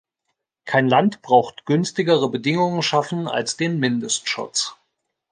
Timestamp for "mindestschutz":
3.77-4.75